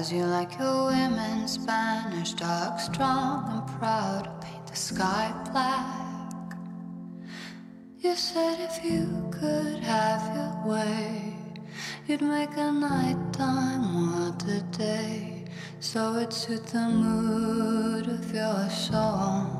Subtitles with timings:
[0.00, 4.40] Cause you like your women Spanish, dark, strong, and proud.
[4.40, 6.56] Paint the sky black.
[7.98, 11.36] You said if you could have your way,
[12.06, 15.44] you'd make a nighttime world a day.
[15.80, 19.59] So it suits the mood of your soul.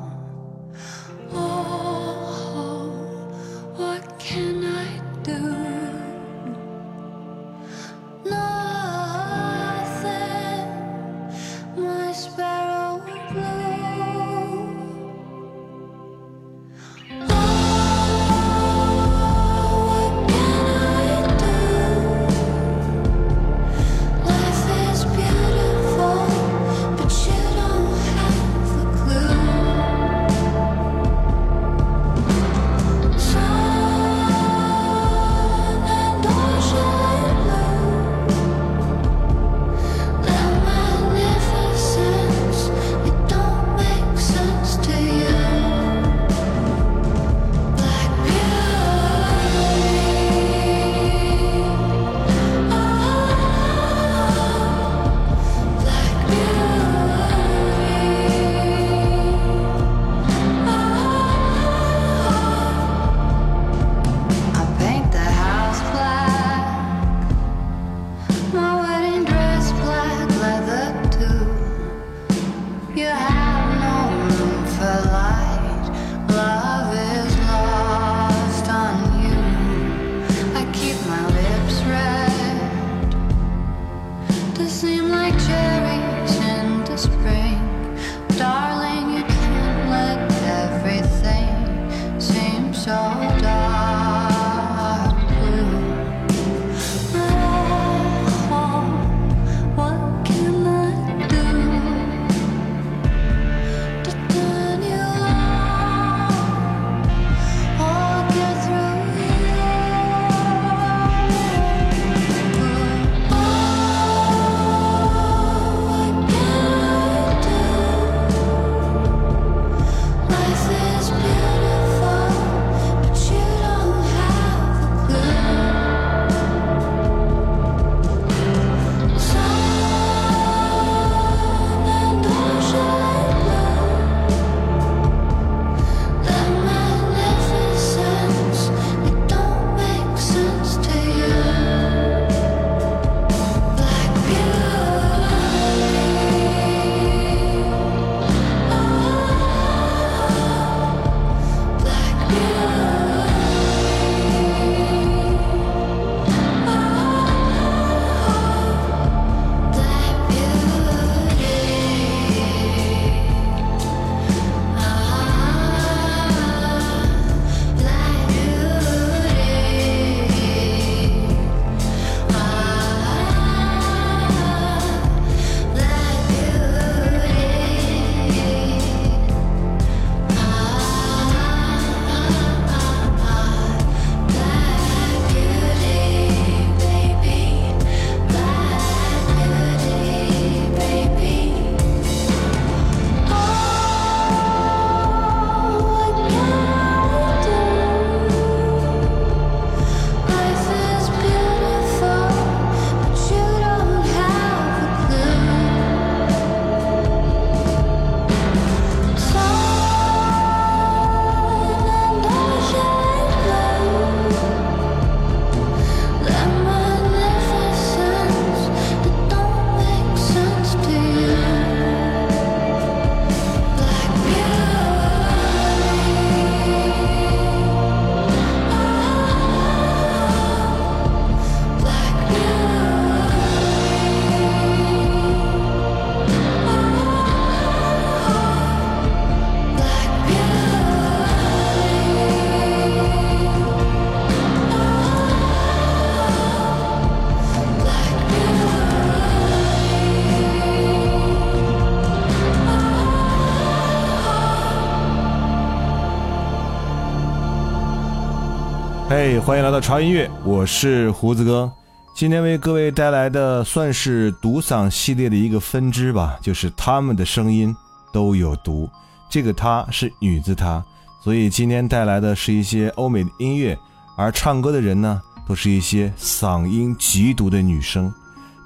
[259.43, 261.69] 欢迎来到潮音乐，我是胡子哥。
[262.13, 267.75] 今天为各位带来的算是毒嗓系列的一个分支吧，就是他们的声音
[268.13, 268.87] 都有毒。
[269.31, 270.83] 这个她是女字她，
[271.23, 273.75] 所以今天带来的是一些欧美的音乐，
[274.15, 278.13] 而唱歌的人呢，都是一些嗓音极毒的女生。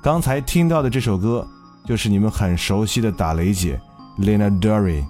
[0.04, 1.48] 刚才听到的这首歌，
[1.86, 3.80] 就是你们很熟悉的打雷姐
[4.19, 5.06] Lena d u r y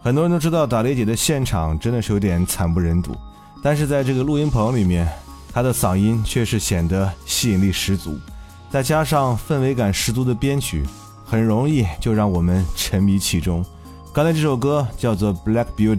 [0.00, 3.16] 很多人都知道打雷姐的现场真的是有点惨不忍睹。
[3.62, 5.08] 但是在这个录音棚里面，
[5.52, 8.18] 他的嗓音却是显得吸引力十足，
[8.70, 10.84] 再加上氛围感十足的编曲，
[11.24, 13.64] 很容易就让我们沉迷其中。
[14.12, 15.96] 刚才这首歌叫做《Black Beauty》，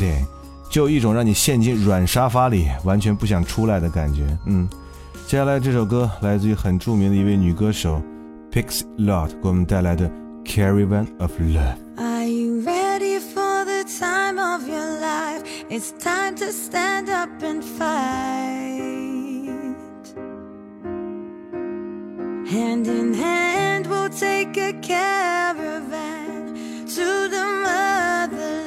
[0.70, 4.38] 就有一种让你陷进软沙发里完全不想出来的感觉。
[4.46, 4.68] 嗯，
[5.28, 8.02] 接下来这首歌来自于很著名的一位女歌手
[8.52, 10.10] Pixie Lott 给我们带来的
[10.46, 11.76] 《Caravan of Love》。
[15.72, 18.90] It's time to stand up and fight.
[22.50, 26.56] Hand in hand, we'll take a caravan
[26.88, 28.64] to the motherland.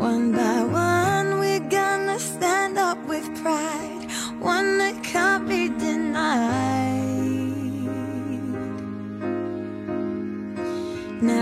[0.00, 6.65] One by one, we're gonna stand up with pride, one that can't be denied.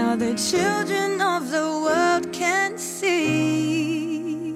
[0.05, 4.53] Now the children of the world can see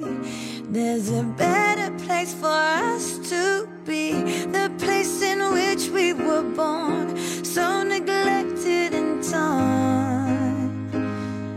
[0.69, 2.59] there's a better place for
[2.93, 4.12] us to be,
[4.56, 10.69] the place in which we were born, so neglected and torn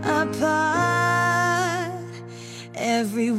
[0.05, 1.91] apart.
[2.73, 3.31] Every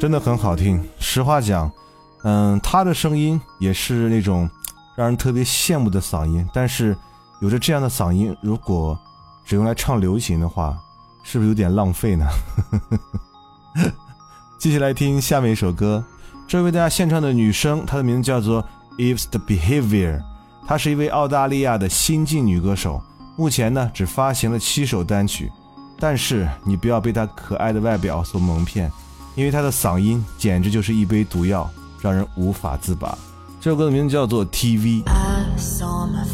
[0.00, 0.82] 真的很好听。
[0.98, 1.70] 实话讲，
[2.22, 4.48] 嗯，他的声音也是那种
[4.96, 6.48] 让人特别羡慕的嗓音。
[6.54, 6.96] 但是，
[7.42, 8.98] 有着这样的嗓音，如果
[9.44, 10.74] 只用来唱流行的话，
[11.22, 12.26] 是不是有点浪费呢？
[14.58, 16.02] 继续来听下面一首歌，
[16.48, 18.64] 这位大家献唱的女生，她的名字叫做
[18.96, 20.22] Eve's Behavior，
[20.66, 23.02] 她是一位澳大利亚的新晋女歌手，
[23.36, 25.52] 目前呢只发行了七首单曲。
[25.98, 28.90] 但是你不要被她可爱的外表所蒙骗。
[29.40, 31.66] 因为他的嗓音简直就是一杯毒药，
[32.02, 33.16] 让人无法自拔。
[33.58, 35.02] 这首歌的名字叫做《TV》。
[35.06, 36.26] I saw my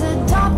[0.00, 0.57] a atop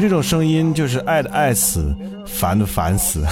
[0.00, 1.94] 这种声音就是爱的爱死，
[2.26, 3.24] 烦的烦死，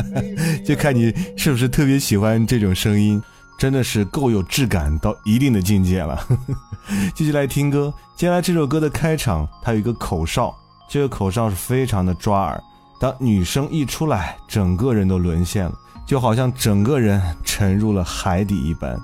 [0.64, 3.22] 就看你是不是特别喜欢这种声音，
[3.58, 6.26] 真的是够有质感到一定的境界了。
[7.14, 10.54] 继续来听歌，接下来这首歌的开场，它有一个口哨，
[10.88, 12.60] 这个口哨是非常的抓耳，
[12.98, 15.72] 当女声一出来，整个人都沦陷了，
[16.06, 18.98] 就好像整个人沉入了海底一般。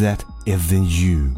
[0.00, 1.30] That isn't you。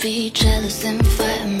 [0.00, 1.60] Be jealous and fight and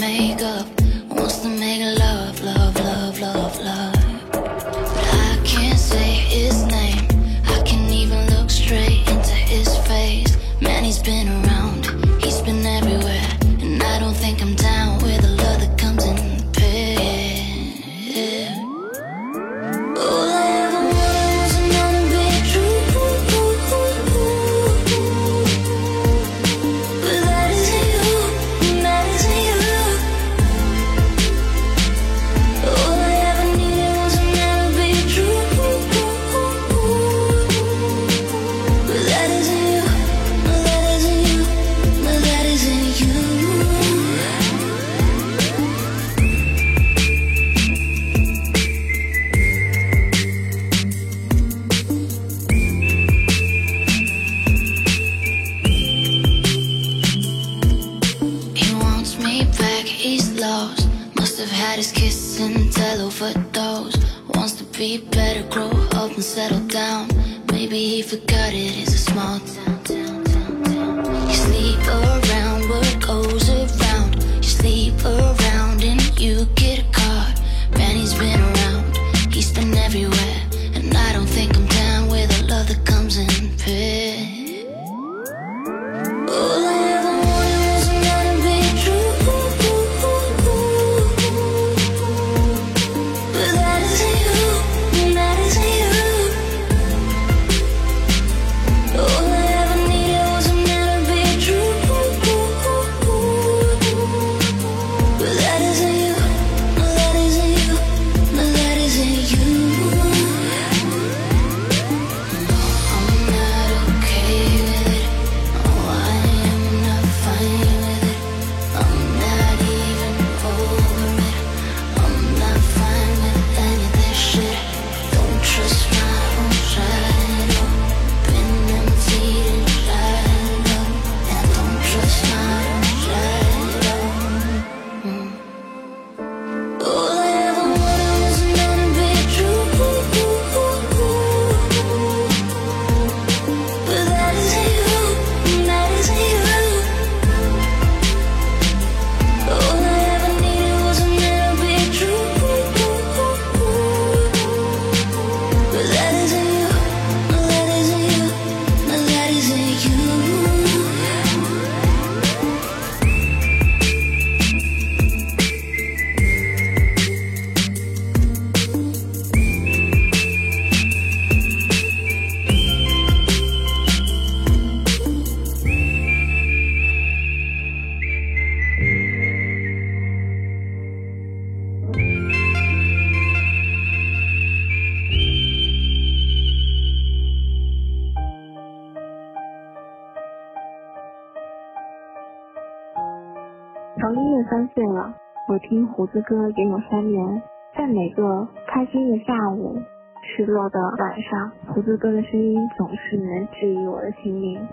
[194.74, 195.14] 岁了，
[195.48, 197.42] 我听胡子哥也有三年，
[197.76, 199.80] 在每个开心的下午、
[200.22, 204.68] 失落的晚上，胡子哥的声音总是能治愈我的心灵。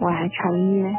[0.00, 0.94] 我爱唱音乐。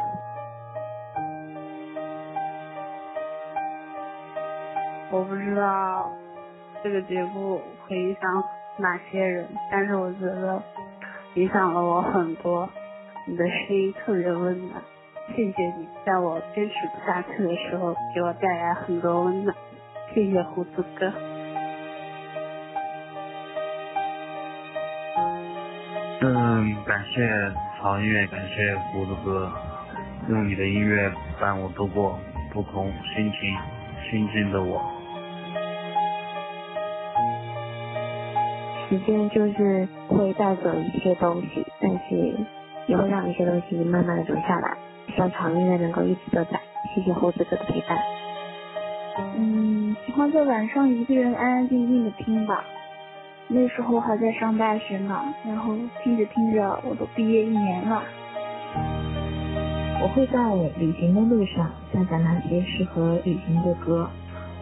[5.12, 6.10] 我不知道
[6.82, 8.44] 这个节目会影响
[8.78, 10.62] 哪些人，但是我觉得
[11.34, 12.68] 影响了我很多。
[13.26, 14.82] 你的声音特别温暖，
[15.36, 19.56] 谢谢你，在我坚持不下去的时候，给我带来很多温暖。
[20.12, 21.12] 谢谢胡子哥。
[26.22, 27.22] 嗯，感谢
[27.80, 29.50] 好音乐，感谢胡子哥，
[30.28, 32.18] 用你的音乐伴我度过
[32.52, 33.56] 不同心情、
[34.10, 34.82] 心境的我。
[38.88, 42.36] 时间就是会带走一些东西，但是
[42.88, 44.76] 也会让一些东西慢慢的留下来。
[45.20, 46.58] 希望长音乐能够一直都在。
[46.94, 47.98] 谢谢胡子哥的陪伴。
[49.36, 52.64] 嗯，喜欢在晚上一个人安安静静的听吧。
[53.48, 58.02] 那时候还在上大学呢，然后听着听着我都毕业一年了。
[60.02, 64.08] 我会在旅行的路上下载那些适合旅行的歌，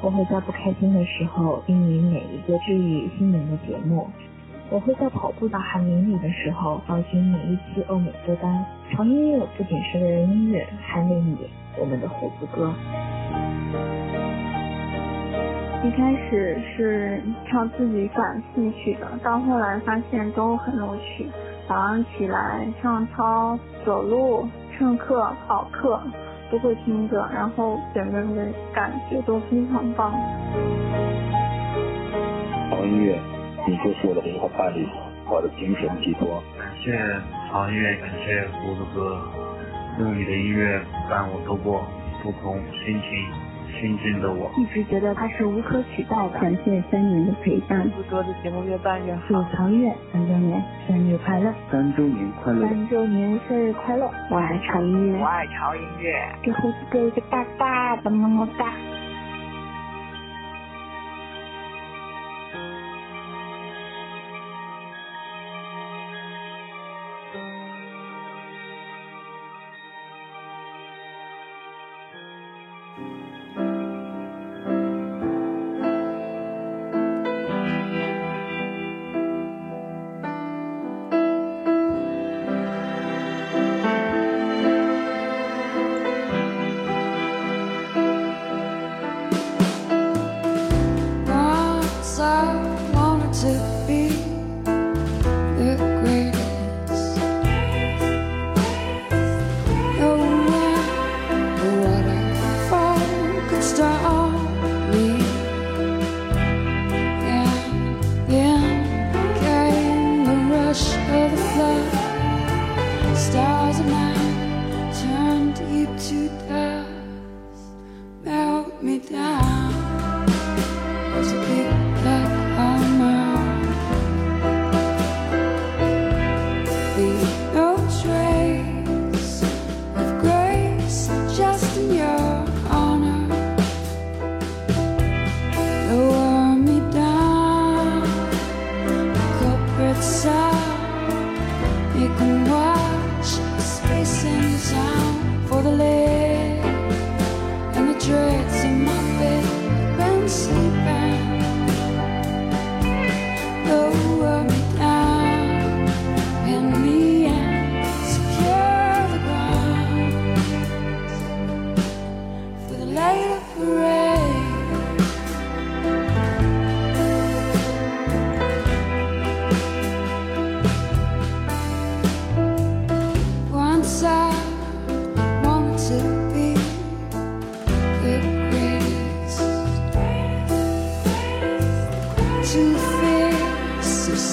[0.03, 4.09] 我会在不开心的时候听你每一个治愈心灵的节目，
[4.71, 8.65] 我会在跑步到海明里的时候找寻每一期欧美歌单。
[8.91, 11.39] 潮音乐不仅是为了音乐，还为你
[11.79, 12.71] 我们的胡子哥。
[15.83, 21.27] 一开始是跳自己感兴趣的，到后来发现都很有趣。
[21.67, 24.47] 早上起来上操、走路。
[24.79, 26.01] 上课、跑课
[26.53, 30.13] 都会听着，然后整个人的感觉都非常棒。
[32.71, 33.19] 好音乐，
[33.69, 34.89] 你就是我的灵魂伴侣，
[35.29, 36.43] 我的精神寄托。
[36.59, 36.91] 感谢
[37.53, 39.21] 长音乐，感谢胡子哥，
[40.01, 41.85] 用你的音乐伴我度过
[42.23, 43.49] 不同心情。
[43.79, 46.41] 新进的我，一直觉得他是无可取代的。
[46.41, 49.23] 感谢三年的陪伴，胡哥的节目越办越好。
[49.29, 51.55] 祝长月三周年生日快乐！
[51.71, 52.67] 三周年快乐！
[52.67, 54.11] 三周年生日快乐！
[54.31, 58.73] 我爱潮音乐，我爱潮音乐，给胡子哥一个大大的么么哒！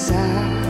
[0.06, 0.65] desire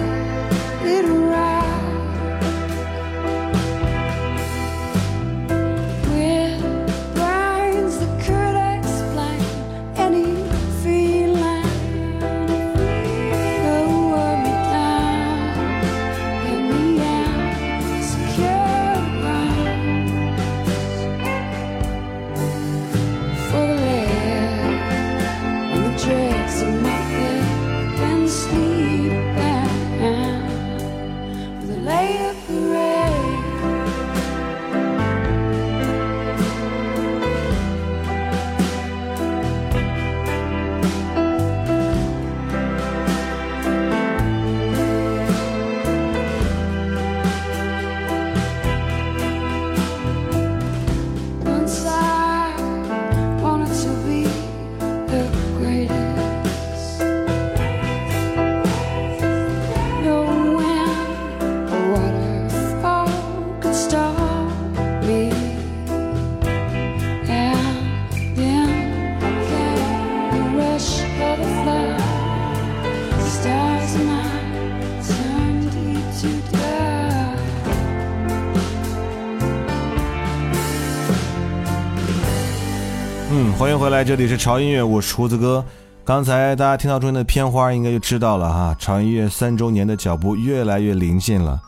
[83.58, 85.64] 欢迎回来，这里是潮音乐，我是厨子哥。
[86.04, 88.76] 刚才大家听到中间的片花，应该就知道了哈。
[88.78, 91.58] 潮音乐三周年的脚步越来越临近了。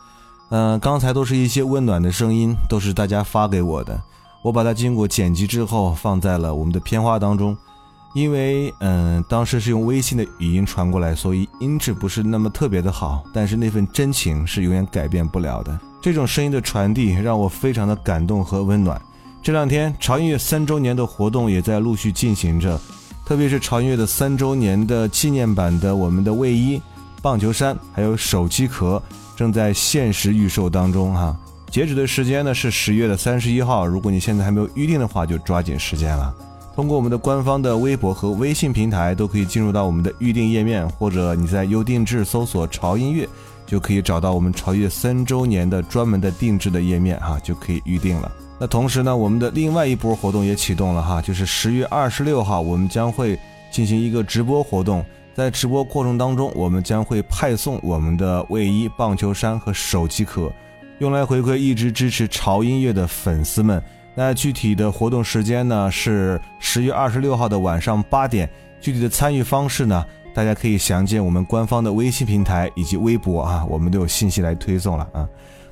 [0.51, 3.99] 嗯，刚才都是一些温暖的声音，都是大家发给我的。
[4.43, 7.57] 我把它经过剪辑之后，放在了我们的片花当中。
[8.13, 13.23] 因为嗯，当时是用微信的语音传过来，所以音质不是那么特别的好。
[13.33, 15.77] 但是那份真情是永远改变不了的。
[15.99, 19.01] 这种声音的传递让我非常的感动和温暖。
[19.41, 22.79] 这两天潮音乐三周年的活动也在陆续进行着，
[23.25, 26.79] 特别是潮音乐的三周年的纪念版的我们的卫衣、
[27.21, 29.01] 棒球衫还有手机壳
[29.37, 31.35] 正在限时预售当中哈。
[31.71, 36.35] 截止的时间呢是十月的三十一号，如果你现在还没有预定的话，就抓紧时间了。
[36.75, 43.27] 通过我们的官方的微博和微信平台，都可以进入到我们的预定页面，或者你在优定制搜索“潮音乐”，
[43.65, 48.31] 就可以找到我们潮乐三周年的专门的定制的页面哈，就可以预定了。
[48.59, 53.39] 那同时呢，我们的另外一波活动也启动了哈，就是十月二十六号，我们将会
[53.71, 60.51] 进行一个直播活动，在直播过程当中，我们将会派送我们的卫衣、棒球衫和手机壳，
[60.97, 63.81] 用来回馈一直支持潮音乐的粉丝们。
[64.13, 68.49] 那具体的活动时间呢是十月二十六号的晚上八点。
[68.81, 75.27] 具体的参与方式呢，大家可以详见我们官方的微信平台以及微博啊，我们都有信息来推送了啊。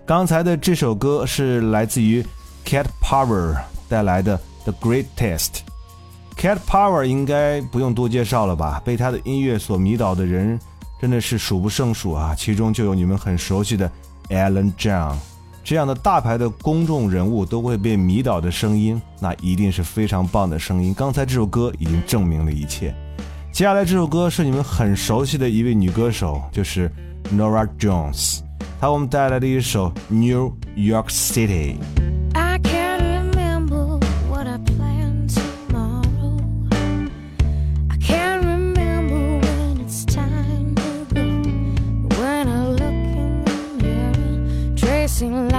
[0.06, 2.26] 刚才的这首歌是来自于
[2.68, 5.62] Cat Power 带来的 The Great Test。
[6.36, 8.82] Cat Power 应该不用多介绍了吧？
[8.84, 10.60] 被他的音乐所迷倒的人
[11.00, 13.90] 真的是数不胜数啊，其中就有你们很熟悉的
[14.28, 15.16] Alan John。
[15.64, 20.94] 这样的大牌的公众人物都会被迷倒的声音，那一定是非常棒的声音。
[20.94, 22.94] 刚才这首歌已经证明了一切。
[23.54, 26.92] 接下来这首歌是你们很熟悉的一位女歌手，就是
[27.34, 28.42] Nora Jones，
[28.78, 31.76] 她为我们带来的一首《New York City》。
[45.20, 45.57] dancing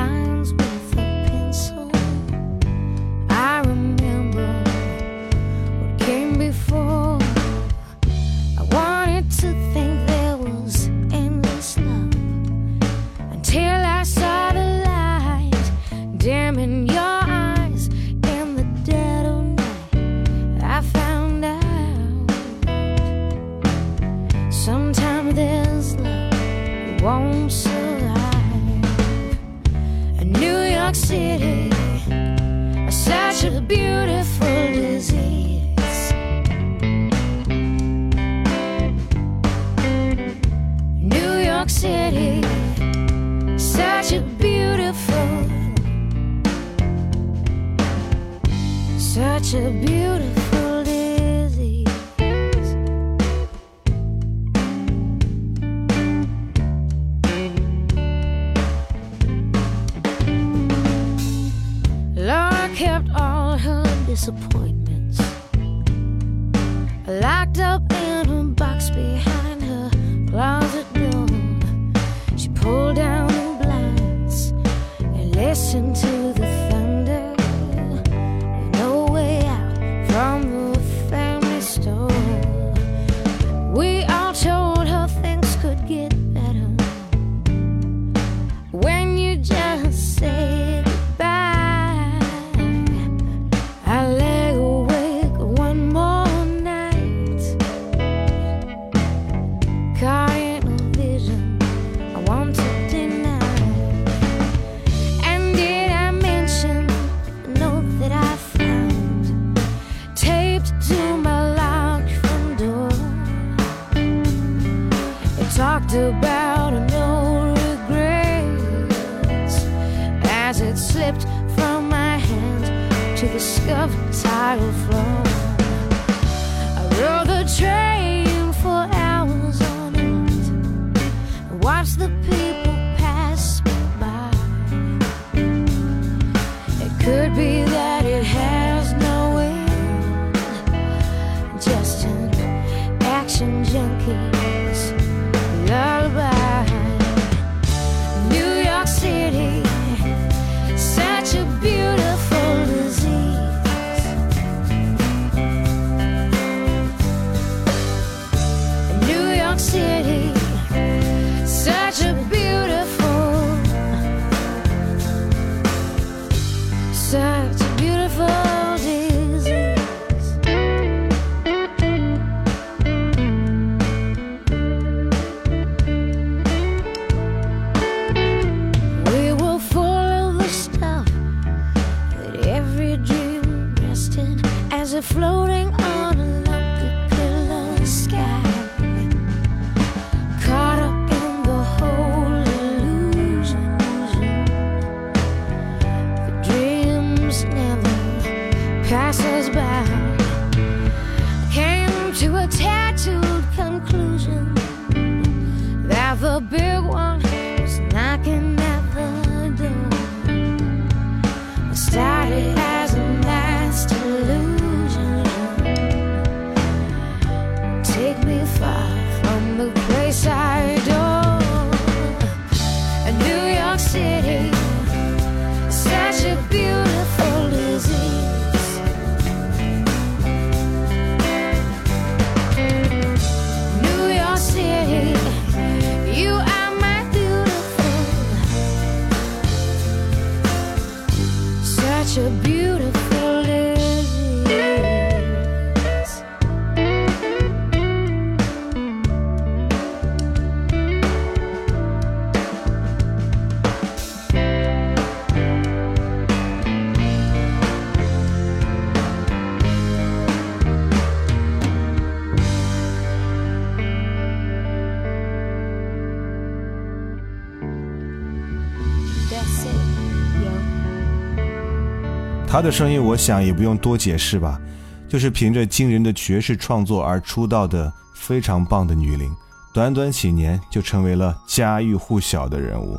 [272.59, 274.61] 她的声音，我想也不用多解释吧，
[275.09, 279.33] 就是凭着惊人的爵士创作而出道的非常棒的女伶，
[279.73, 282.99] 短短几年就成为了家喻户晓的人物。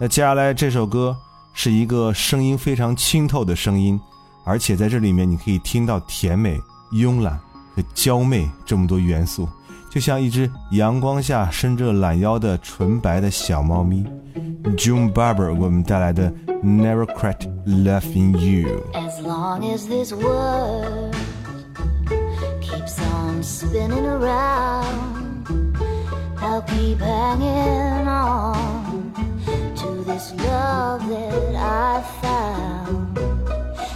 [0.00, 1.14] 那接下来这首歌
[1.52, 4.00] 是一个声音非常清透的声音，
[4.42, 6.58] 而且在这里面你可以听到甜美、
[6.92, 7.38] 慵懒
[7.76, 9.46] 和娇媚这么多元素。
[9.94, 14.04] 就像一只阳光下伸着懒腰的纯白的小猫咪
[14.76, 16.32] ，June Barber 为我们带来的
[16.64, 18.90] Never Quit Loving You。
[18.92, 21.14] As long as this world
[22.60, 25.46] keeps on spinning around,
[26.38, 29.12] I'll keep hanging on
[29.76, 33.20] to this love that I found.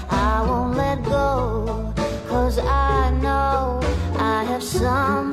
[0.08, 1.92] I won't let go,
[2.28, 3.80] cause I know
[4.16, 5.27] I have some.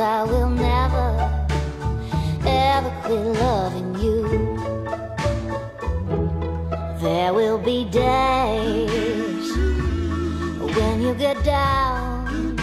[0.00, 1.08] I will never,
[2.46, 4.22] ever quit loving you.
[7.00, 9.46] There will be days
[10.74, 12.58] when you get down,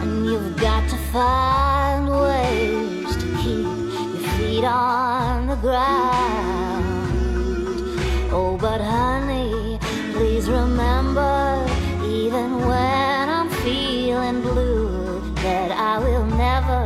[0.00, 6.84] and you've got to find ways to keep your feet on the ground.
[8.32, 9.80] Oh, but honey,
[10.12, 11.66] please remember,
[12.04, 14.83] even when I'm feeling blue,
[15.94, 16.82] I will never,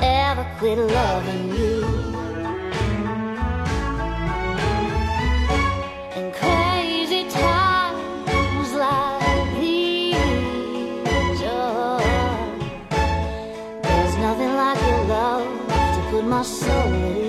[0.00, 1.84] ever quit loving you.
[6.16, 10.16] In crazy times like these,
[11.44, 12.00] oh,
[13.82, 17.25] there's nothing like your love to put my soul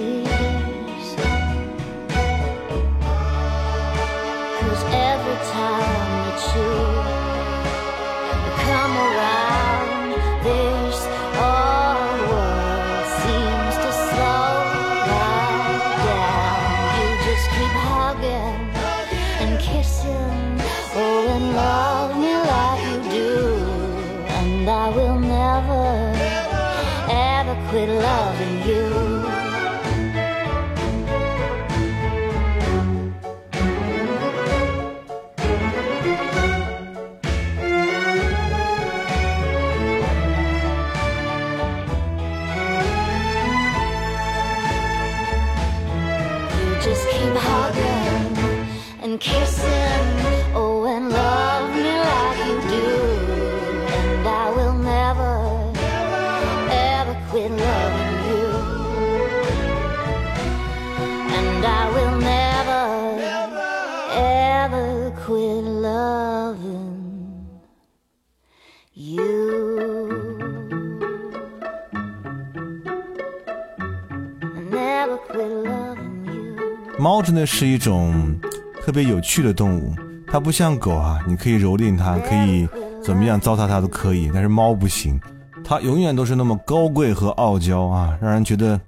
[76.99, 78.37] 猫真的是一种
[78.83, 79.93] 特别有趣的动物，
[80.27, 82.67] 它不像狗啊，你可以蹂躏它，可以
[83.03, 85.19] 怎么样糟蹋它都可以，但是猫不行，
[85.63, 88.79] 它永远都是那么高贵和傲娇啊，让人觉得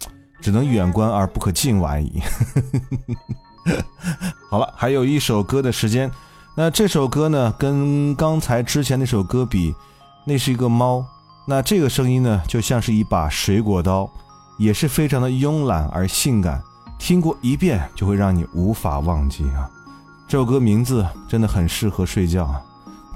[0.41, 2.21] 只能远观而不可近玩矣。
[4.49, 6.09] 好了，还有一首歌的时间，
[6.55, 9.75] 那这首歌呢，跟刚才之前那首歌比，
[10.25, 11.05] 那是一个猫，
[11.47, 14.09] 那这个声音呢，就像是一把水果刀，
[14.59, 16.61] 也是非常的慵懒而性感。
[16.99, 19.71] 听过一遍就会让你无法忘记啊！
[20.27, 22.53] 这首歌名字真的很适合睡觉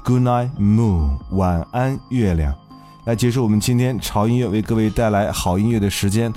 [0.05, 2.55] ，Good night moon，晚安月亮。
[3.03, 6.31] 来结束我们今天潮音乐为各位带来好音乐的时间。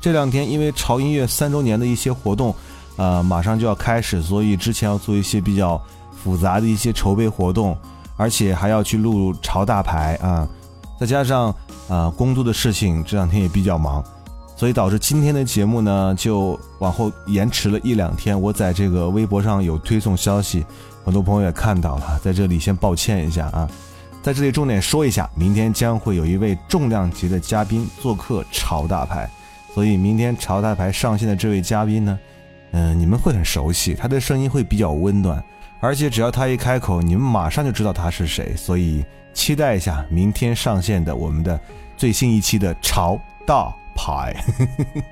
[0.00, 2.54] 这两天因为潮音乐三周年的一些活动，
[2.96, 5.78] 呃，马上就要开始，所以之前要做一些比较
[6.12, 7.76] 复杂的一些筹备活动，
[8.16, 10.48] 而且还要去录潮大牌啊，
[10.98, 11.54] 再加上
[11.90, 14.02] 啊工作的事情，这两天也比较忙。
[14.56, 18.40] 所以导致今天的节目呢，就往后延迟了一两天。
[18.40, 20.64] 我在这个微博上有推送消息，
[21.04, 23.68] 很多朋友也看到了，在这里先抱歉一下啊。
[24.22, 29.30] 在这里重点说一下，明天将会有一位重量级的嘉宾做客潮大牌，
[29.74, 32.18] 所以明天潮大牌上线的这位嘉宾呢，
[32.72, 35.40] 嗯，你们会很熟悉，他的声音会比较温暖，
[35.80, 38.56] 而且只要他一开口，你们马上就知道他是谁。
[38.56, 39.04] 所以
[39.34, 41.60] 期待一下明天上线的我们的
[41.96, 43.70] 最新一期的潮大。
[43.96, 44.36] 牌，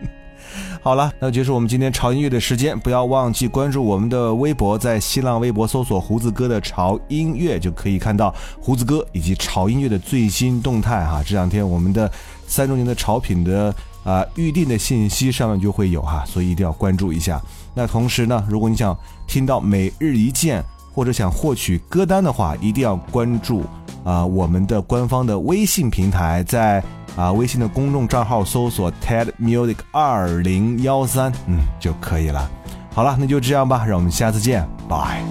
[0.81, 2.79] 好了，那结束我们今天潮音乐的时间。
[2.79, 11.23] 不要忘记关注我们的微博，在新浪微博搜索“胡子哥的潮音乐”，就可以看到胡子哥以及潮音乐的最新动态哈。
[11.27, 12.09] 这两天我们的
[12.47, 13.75] 三周年的潮品的
[14.05, 17.41] 啊预定的信息上面就会有哈，所以一定要关注一下。
[17.75, 20.63] 那同时呢，如果你想听到每日一见
[20.95, 23.65] 或者想获取歌单的话，一定要关注
[24.05, 26.83] 啊、我们的官方的微信平台，在
[27.17, 32.51] 啊、微信的公众账号搜索 TED Music 二零幺三，嗯就可以了。
[32.95, 35.23] 好了，那就这样吧，让我们下次见，拜。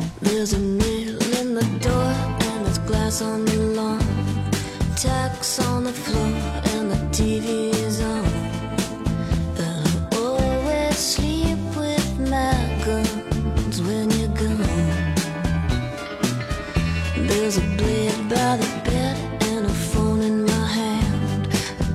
[5.60, 6.63] On the floor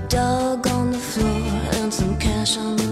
[0.08, 1.42] dog on the floor
[1.82, 2.87] and some cash on the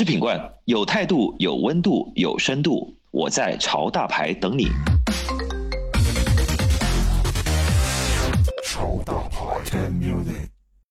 [0.00, 2.96] 食品罐有态度，有温度，有深度。
[3.10, 4.68] 我在潮大牌等你。